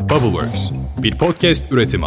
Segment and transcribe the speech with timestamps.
[0.00, 0.70] Bubbleworks,
[1.02, 2.06] bir podcast üretimi.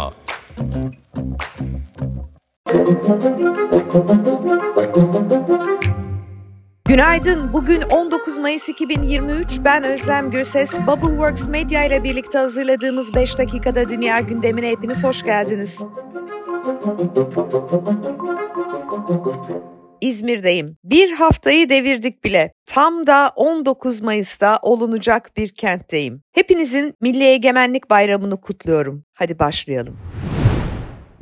[6.84, 7.52] Günaydın.
[7.52, 9.60] Bugün 19 Mayıs 2023.
[9.64, 10.80] Ben Özlem Gürses.
[10.80, 15.80] Bubbleworks Medya ile birlikte hazırladığımız 5 dakikada dünya gündemine hepiniz hoş geldiniz.
[20.04, 20.76] İzmir'deyim.
[20.84, 22.52] Bir haftayı devirdik bile.
[22.66, 26.22] Tam da 19 Mayıs'ta olunacak bir kentteyim.
[26.32, 29.04] Hepinizin Milli Egemenlik Bayramı'nı kutluyorum.
[29.14, 30.13] Hadi başlayalım.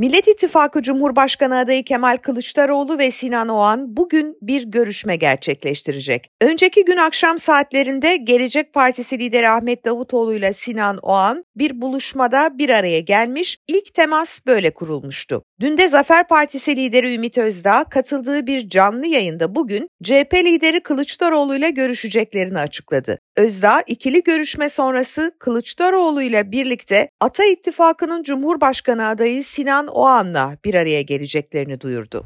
[0.02, 6.30] Millet İttifakı Cumhurbaşkanı adayı Kemal Kılıçdaroğlu ve Sinan Oğan bugün bir görüşme gerçekleştirecek.
[6.40, 12.70] Önceki gün akşam saatlerinde Gelecek Partisi lideri Ahmet Davutoğlu ile Sinan Oğan bir buluşmada bir
[12.70, 15.42] araya gelmiş, ilk temas böyle kurulmuştu.
[15.60, 21.56] Dün de Zafer Partisi lideri Ümit Özdağ katıldığı bir canlı yayında bugün CHP lideri Kılıçdaroğlu
[21.56, 23.18] ile görüşeceklerini açıkladı.
[23.36, 31.02] Özdağ ikili görüşme sonrası Kılıçdaroğlu ile birlikte Ata İttifakı'nın Cumhurbaşkanı adayı Sinan Oğan'la bir araya
[31.02, 32.24] geleceklerini duyurdu.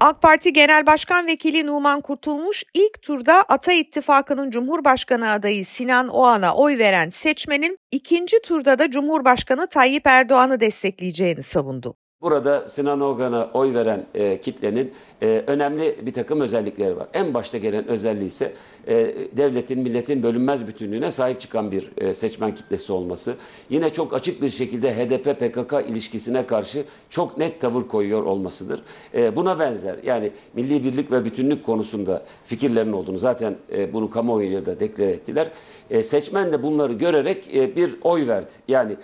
[0.00, 6.54] AK Parti Genel Başkan Vekili Numan Kurtulmuş ilk turda Ata İttifakı'nın Cumhurbaşkanı adayı Sinan Oğan'a
[6.54, 11.94] oy veren seçmenin ikinci turda da Cumhurbaşkanı Tayyip Erdoğan'ı destekleyeceğini savundu.
[12.22, 17.06] Burada Sinan Ogan'a oy veren e, kitlenin e, önemli bir takım özellikleri var.
[17.14, 18.52] En başta gelen özelliği ise
[18.86, 23.34] e, devletin, milletin bölünmez bütünlüğüne sahip çıkan bir e, seçmen kitlesi olması.
[23.70, 28.82] Yine çok açık bir şekilde HDP-PKK ilişkisine karşı çok net tavır koyuyor olmasıdır.
[29.14, 34.66] E, buna benzer yani milli birlik ve bütünlük konusunda fikirlerin olduğunu zaten e, bunu kamuoyuyla
[34.66, 35.50] da deklar ettiler.
[35.90, 38.52] E, seçmen de bunları görerek e, bir oy verdi.
[38.68, 38.96] Yani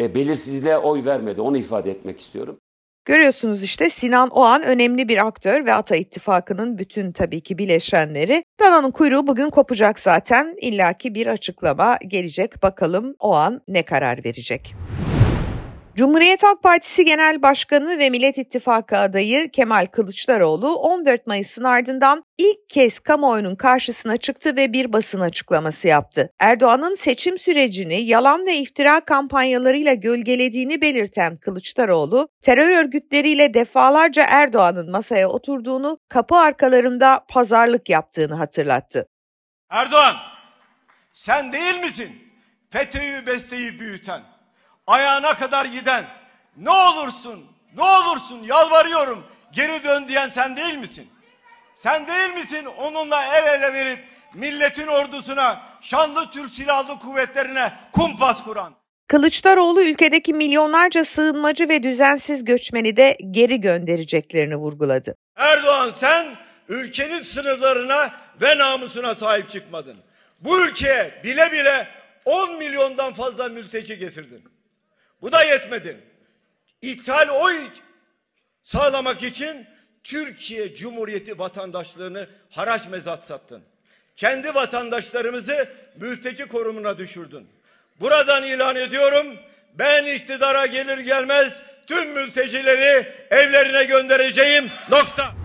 [0.00, 1.40] e, belirsizliğe oy vermedi.
[1.40, 2.60] Onu ifade etmek istiyorum.
[3.04, 8.44] Görüyorsunuz işte Sinan Oğan önemli bir aktör ve Ata İttifakı'nın bütün tabii ki bileşenleri.
[8.60, 10.56] Dana'nın kuyruğu bugün kopacak zaten.
[10.60, 12.62] İllaki bir açıklama gelecek.
[12.62, 14.74] Bakalım Oğan ne karar verecek.
[16.00, 22.68] Cumhuriyet Halk Partisi Genel Başkanı ve Millet İttifakı adayı Kemal Kılıçdaroğlu 14 Mayıs'ın ardından ilk
[22.68, 26.30] kez kamuoyunun karşısına çıktı ve bir basın açıklaması yaptı.
[26.38, 35.28] Erdoğan'ın seçim sürecini yalan ve iftira kampanyalarıyla gölgelediğini belirten Kılıçdaroğlu, terör örgütleriyle defalarca Erdoğan'ın masaya
[35.28, 39.06] oturduğunu, kapı arkalarında pazarlık yaptığını hatırlattı.
[39.70, 40.16] Erdoğan,
[41.14, 42.10] sen değil misin
[42.70, 44.39] FETÖ'yü besleyip büyüten?
[44.86, 46.06] Ayağına kadar giden
[46.56, 47.46] ne olursun
[47.76, 51.08] ne olursun yalvarıyorum geri dön diyen sen değil misin?
[51.76, 54.04] Sen değil misin onunla el ele verip
[54.34, 58.74] milletin ordusuna şanlı Türk Silahlı Kuvvetlerine kumpas kuran?
[59.08, 65.14] Kılıçdaroğlu ülkedeki milyonlarca sığınmacı ve düzensiz göçmeni de geri göndereceklerini vurguladı.
[65.36, 66.26] Erdoğan sen
[66.68, 69.96] ülkenin sınırlarına ve namusuna sahip çıkmadın.
[70.40, 71.88] Bu ülkeye bile bile
[72.24, 74.44] 10 milyondan fazla mülteci getirdin.
[75.22, 76.00] Bu da yetmedi.
[76.82, 77.56] İthal oy
[78.62, 79.66] sağlamak için
[80.04, 83.62] Türkiye Cumhuriyeti vatandaşlığını haraç mezat sattın.
[84.16, 87.48] Kendi vatandaşlarımızı mülteci korumuna düşürdün.
[88.00, 89.36] Buradan ilan ediyorum.
[89.74, 91.52] Ben iktidara gelir gelmez
[91.86, 94.70] tüm mültecileri evlerine göndereceğim.
[94.90, 95.39] Nokta.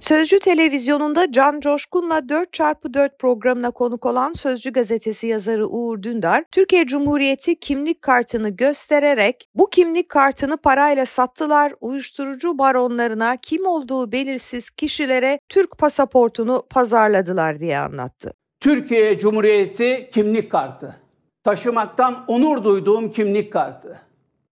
[0.00, 7.60] Sözcü televizyonunda Can Coşkun'la 4x4 programına konuk olan Sözcü gazetesi yazarı Uğur Dündar, Türkiye Cumhuriyeti
[7.60, 15.78] kimlik kartını göstererek bu kimlik kartını parayla sattılar, uyuşturucu baronlarına kim olduğu belirsiz kişilere Türk
[15.78, 18.32] pasaportunu pazarladılar diye anlattı.
[18.60, 20.96] Türkiye Cumhuriyeti kimlik kartı.
[21.44, 24.00] Taşımaktan onur duyduğum kimlik kartı.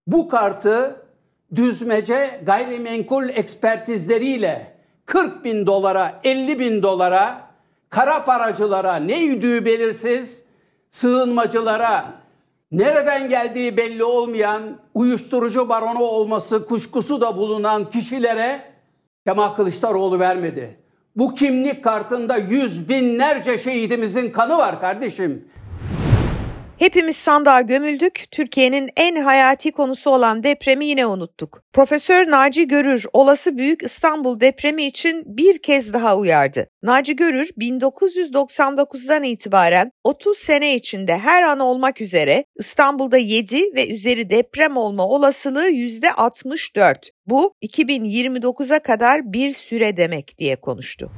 [0.07, 0.97] Bu kartı
[1.55, 4.76] düzmece gayrimenkul ekspertizleriyle
[5.07, 7.41] 40 bin dolara, 50 bin dolara,
[7.91, 10.45] kara paracılara, ne yüdüğü belirsiz,
[10.91, 12.05] sığınmacılara,
[12.73, 14.63] nereden geldiği belli olmayan,
[14.95, 18.63] uyuşturucu baronu olması kuşkusu da bulunan kişilere
[19.27, 20.77] Kemal Kılıçdaroğlu vermedi.
[21.17, 25.49] Bu kimlik kartında yüz binlerce şehidimizin kanı var kardeşim.
[26.79, 31.63] Hepimiz sandığa gömüldük, Türkiye'nin en hayati konusu olan depremi yine unuttuk.
[31.73, 36.69] Profesör Naci Görür olası büyük İstanbul depremi için bir kez daha uyardı.
[36.83, 44.31] Naci Görür 1999'dan itibaren 30 sene içinde her an olmak üzere İstanbul'da 7 ve üzeri
[44.31, 46.97] deprem olma olasılığı %64.
[47.27, 51.11] Bu 2029'a kadar bir süre demek diye konuştu.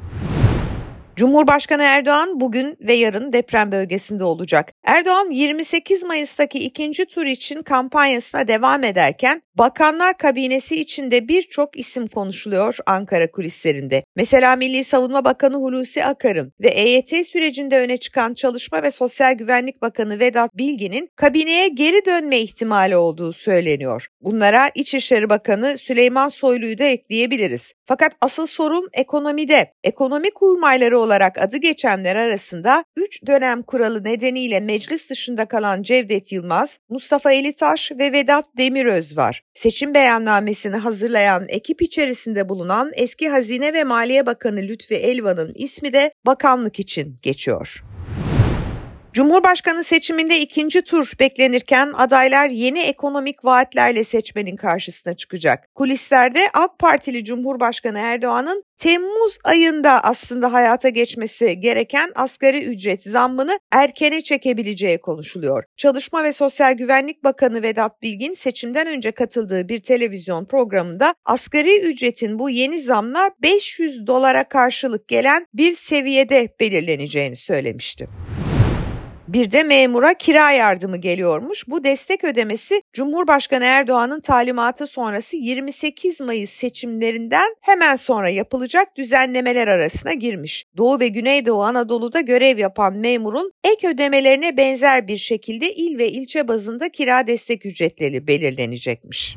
[1.19, 4.73] Cumhurbaşkanı Erdoğan bugün ve yarın deprem bölgesinde olacak.
[4.85, 12.77] Erdoğan 28 Mayıs'taki ikinci tur için kampanyasına devam ederken Bakanlar kabinesi içinde birçok isim konuşuluyor
[12.87, 14.05] Ankara kulislerinde.
[14.17, 19.83] Mesela Milli Savunma Bakanı Hulusi Akar'ın ve EYT sürecinde öne çıkan Çalışma ve Sosyal Güvenlik
[19.83, 24.07] Bakanı Vedat Bilgin'in kabineye geri dönme ihtimali olduğu söyleniyor.
[24.21, 27.73] Bunlara İçişleri Bakanı Süleyman Soylu'yu da ekleyebiliriz.
[27.87, 29.73] Fakat asıl sorun ekonomide.
[29.85, 36.79] Ekonomi kurmayları olarak adı geçenler arasında 3 dönem kuralı nedeniyle meclis dışında kalan Cevdet Yılmaz,
[36.89, 39.43] Mustafa Elitaş ve Vedat Demiröz var.
[39.59, 46.13] Seçim beyannamesini hazırlayan ekip içerisinde bulunan eski Hazine ve Maliye Bakanı Lütfi Elvan'ın ismi de
[46.27, 47.85] bakanlık için geçiyor.
[49.19, 55.65] Cumhurbaşkanı seçiminde ikinci tur beklenirken adaylar yeni ekonomik vaatlerle seçmenin karşısına çıkacak.
[55.75, 64.23] Kulislerde AK Partili Cumhurbaşkanı Erdoğan'ın Temmuz ayında aslında hayata geçmesi gereken asgari ücret zammını erkene
[64.23, 65.65] çekebileceği konuşuluyor.
[65.77, 72.39] Çalışma ve Sosyal Güvenlik Bakanı Vedat Bilgin seçimden önce katıldığı bir televizyon programında asgari ücretin
[72.39, 78.09] bu yeni zamla 500 dolara karşılık gelen bir seviyede belirleneceğini söylemişti.
[79.29, 81.69] Bir de memura kira yardımı geliyormuş.
[81.69, 90.13] Bu destek ödemesi Cumhurbaşkanı Erdoğan'ın talimatı sonrası 28 Mayıs seçimlerinden hemen sonra yapılacak düzenlemeler arasına
[90.13, 90.65] girmiş.
[90.77, 96.49] Doğu ve Güneydoğu Anadolu'da görev yapan memurun ek ödemelerine benzer bir şekilde il ve ilçe
[96.49, 99.37] bazında kira destek ücretleri belirlenecekmiş.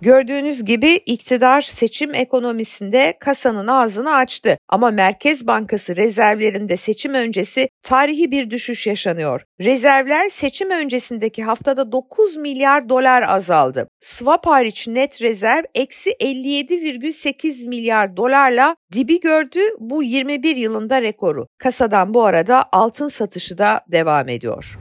[0.00, 8.30] Gördüğünüz gibi iktidar seçim ekonomisinde kasanın ağzını açtı ama Merkez Bankası rezervlerinde seçim öncesi tarihi
[8.30, 9.42] bir düşüş yaşanıyor.
[9.60, 13.88] Rezervler seçim öncesindeki haftada 9 milyar dolar azaldı.
[14.00, 21.46] Swap hariç net rezerv eksi 57,8 milyar dolarla dibi gördü bu 21 yılında rekoru.
[21.58, 24.78] Kasadan bu arada altın satışı da devam ediyor.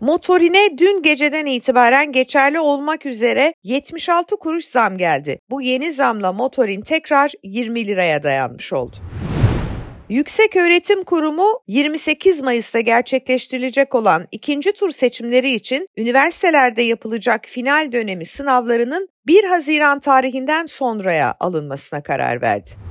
[0.00, 5.38] Motorine dün geceden itibaren geçerli olmak üzere 76 kuruş zam geldi.
[5.50, 8.96] Bu yeni zamla motorin tekrar 20 liraya dayanmış oldu.
[10.08, 18.26] Yüksek Öğretim Kurumu 28 Mayıs'ta gerçekleştirilecek olan ikinci tur seçimleri için üniversitelerde yapılacak final dönemi
[18.26, 22.89] sınavlarının 1 Haziran tarihinden sonraya alınmasına karar verdi.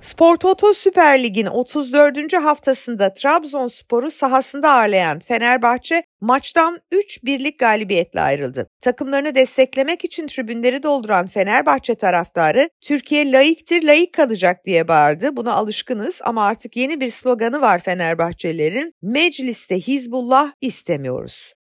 [0.00, 2.32] Spor Toto Süper Lig'in 34.
[2.32, 8.68] haftasında Trabzonspor'u sahasında ağırlayan Fenerbahçe maçtan 3 birlik galibiyetle ayrıldı.
[8.80, 15.36] Takımlarını desteklemek için tribünleri dolduran Fenerbahçe taraftarı Türkiye layıktır layık kalacak diye bağırdı.
[15.36, 18.92] Buna alışkınız ama artık yeni bir sloganı var Fenerbahçelilerin.
[19.02, 21.57] Mecliste Hizbullah istemiyoruz.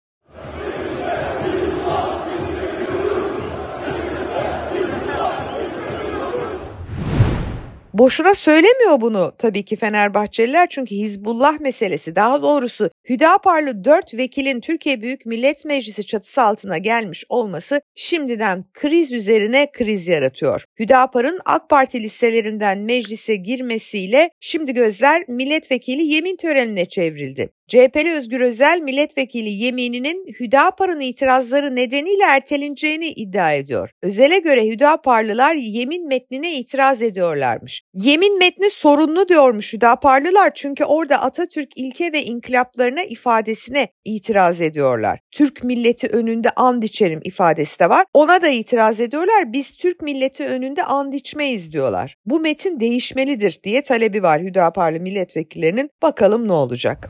[7.97, 15.01] Boşuna söylemiyor bunu tabii ki Fenerbahçeliler çünkü Hizbullah meselesi daha doğrusu Hüdaparlı 4 vekilin Türkiye
[15.01, 20.63] Büyük Millet Meclisi çatısı altına gelmiş olması şimdiden kriz üzerine kriz yaratıyor.
[20.79, 27.49] Hüdapar'ın AK Parti listelerinden meclise girmesiyle şimdi gözler milletvekili yemin törenine çevrildi.
[27.68, 33.90] CHP'li Özgür Özel milletvekili yemininin Hüdapar'ın itirazları nedeniyle erteleneceğini iddia ediyor.
[34.02, 37.84] Özel'e göre Hüdaparlılar yemin metnine itiraz ediyorlarmış.
[37.94, 45.19] Yemin metni sorunlu diyormuş Hüdaparlılar çünkü orada Atatürk ilke ve inkılaplarına ifadesine itiraz ediyorlar.
[45.31, 48.06] Türk milleti önünde and içerim ifadesi de var.
[48.14, 49.54] Ona da itiraz ediyorlar.
[49.54, 52.16] Biz Türk milleti önünde and içmeyiz diyorlar.
[52.25, 55.90] Bu metin değişmelidir diye talebi var Hüdaparlı milletvekillerinin.
[56.02, 57.10] Bakalım ne olacak.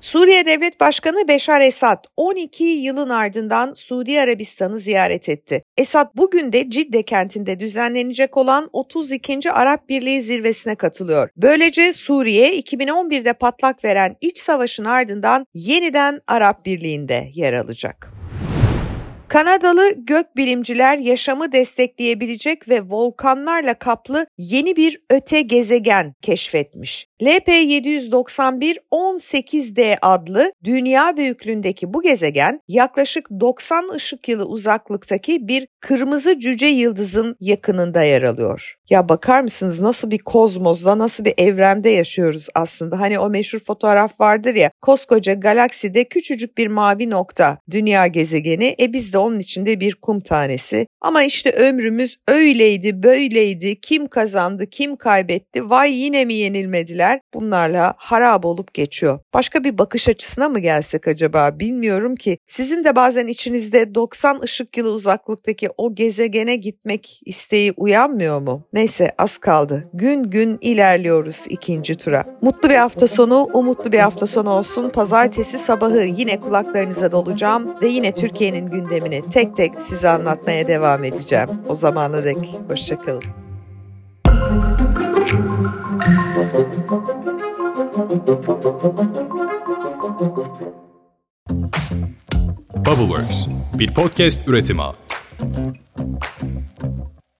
[0.00, 5.62] Suriye Devlet Başkanı Beşar Esad 12 yılın ardından Suudi Arabistan'ı ziyaret etti.
[5.78, 9.50] Esad bugün de Cidde kentinde düzenlenecek olan 32.
[9.52, 11.28] Arap Birliği zirvesine katılıyor.
[11.36, 18.15] Böylece Suriye 2011'de patlak veren iç savaşın ardından yeniden Arap Birliği'nde yer alacak.
[19.28, 27.06] Kanadalı gökbilimciler yaşamı destekleyebilecek ve volkanlarla kaplı yeni bir öte gezegen keşfetmiş.
[27.20, 36.66] LP791 18D adlı dünya büyüklüğündeki bu gezegen yaklaşık 90 ışık yılı uzaklıktaki bir kırmızı cüce
[36.66, 38.76] yıldızın yakınında yer alıyor.
[38.90, 43.00] Ya bakar mısınız nasıl bir kozmozda, nasıl bir evrende yaşıyoruz aslında.
[43.00, 48.76] Hani o meşhur fotoğraf vardır ya, koskoca galakside küçücük bir mavi nokta, dünya gezegeni.
[48.80, 50.86] E biz de onun içinde bir kum tanesi.
[51.00, 53.80] Ama işte ömrümüz öyleydi, böyleydi.
[53.80, 55.70] Kim kazandı, kim kaybetti?
[55.70, 57.20] Vay yine mi yenilmediler?
[57.34, 59.20] Bunlarla harap olup geçiyor.
[59.34, 61.60] Başka bir bakış açısına mı gelsek acaba?
[61.60, 62.38] Bilmiyorum ki.
[62.46, 68.62] Sizin de bazen içinizde 90 ışık yılı uzaklıktaki o gezegene gitmek isteği uyanmıyor mu?
[68.72, 69.88] Neyse az kaldı.
[69.94, 72.24] Gün gün ilerliyoruz ikinci tura.
[72.42, 74.90] Mutlu bir hafta sonu, umutlu bir hafta sonu olsun.
[74.90, 81.04] Pazartesi sabahı yine kulaklarınıza dolacağım ve yine Türkiye'nin gündemi dönemini tek tek size anlatmaya devam
[81.04, 81.48] edeceğim.
[81.68, 83.22] O zamana dek hoşçakalın.
[92.86, 93.46] Bubbleworks
[93.78, 94.82] bir podcast üretimi.